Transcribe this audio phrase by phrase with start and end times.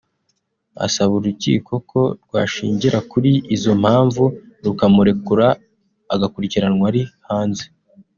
[0.85, 4.23] asaba urukiko ko rwashingira kuri izo mpamvu
[4.65, 5.47] rukamurekura
[6.13, 7.65] agakurikiranwa ari hanze